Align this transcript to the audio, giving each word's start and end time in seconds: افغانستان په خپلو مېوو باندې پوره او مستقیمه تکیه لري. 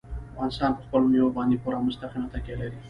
افغانستان 0.33 0.71
په 0.77 0.81
خپلو 0.85 1.05
مېوو 1.11 1.35
باندې 1.37 1.55
پوره 1.63 1.75
او 1.77 1.85
مستقیمه 1.89 2.31
تکیه 2.33 2.55
لري. 2.61 2.77